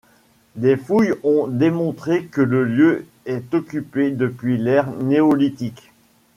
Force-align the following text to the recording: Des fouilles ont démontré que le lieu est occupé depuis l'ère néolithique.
Des 0.55 0.77
fouilles 0.77 1.13
ont 1.23 1.45
démontré 1.45 2.25
que 2.25 2.41
le 2.41 2.63
lieu 2.63 3.05
est 3.27 3.53
occupé 3.53 4.09
depuis 4.09 4.57
l'ère 4.57 4.89
néolithique. 4.93 5.91